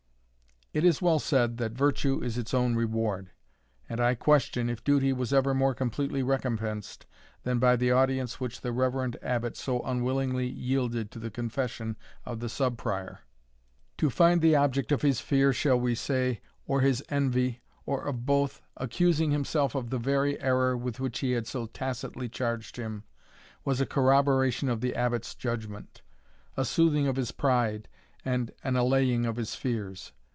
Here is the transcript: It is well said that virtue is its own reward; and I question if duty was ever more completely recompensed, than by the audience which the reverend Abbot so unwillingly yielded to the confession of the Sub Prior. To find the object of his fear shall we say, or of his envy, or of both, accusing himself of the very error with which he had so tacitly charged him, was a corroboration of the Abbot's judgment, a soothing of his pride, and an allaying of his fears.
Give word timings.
It 0.73 0.85
is 0.85 1.01
well 1.01 1.19
said 1.19 1.57
that 1.57 1.73
virtue 1.73 2.23
is 2.23 2.37
its 2.37 2.53
own 2.53 2.75
reward; 2.75 3.31
and 3.89 3.99
I 3.99 4.15
question 4.15 4.69
if 4.69 4.81
duty 4.85 5.11
was 5.11 5.33
ever 5.33 5.53
more 5.53 5.73
completely 5.73 6.23
recompensed, 6.23 7.05
than 7.43 7.59
by 7.59 7.75
the 7.75 7.91
audience 7.91 8.39
which 8.39 8.61
the 8.61 8.71
reverend 8.71 9.17
Abbot 9.21 9.57
so 9.57 9.81
unwillingly 9.81 10.47
yielded 10.47 11.11
to 11.11 11.19
the 11.19 11.29
confession 11.29 11.97
of 12.25 12.39
the 12.39 12.47
Sub 12.47 12.77
Prior. 12.77 13.19
To 13.97 14.09
find 14.09 14.39
the 14.41 14.55
object 14.55 14.93
of 14.93 15.01
his 15.01 15.19
fear 15.19 15.51
shall 15.51 15.77
we 15.77 15.93
say, 15.93 16.39
or 16.65 16.77
of 16.79 16.85
his 16.85 17.03
envy, 17.09 17.59
or 17.85 18.05
of 18.05 18.25
both, 18.25 18.61
accusing 18.77 19.31
himself 19.31 19.75
of 19.75 19.89
the 19.89 19.99
very 19.99 20.39
error 20.41 20.77
with 20.77 21.01
which 21.01 21.19
he 21.19 21.31
had 21.33 21.47
so 21.47 21.65
tacitly 21.65 22.29
charged 22.29 22.77
him, 22.77 23.03
was 23.65 23.81
a 23.81 23.85
corroboration 23.85 24.69
of 24.69 24.79
the 24.79 24.95
Abbot's 24.95 25.35
judgment, 25.35 26.01
a 26.55 26.63
soothing 26.63 27.07
of 27.07 27.17
his 27.17 27.33
pride, 27.33 27.89
and 28.23 28.51
an 28.63 28.77
allaying 28.77 29.25
of 29.25 29.35
his 29.35 29.53
fears. 29.53 30.13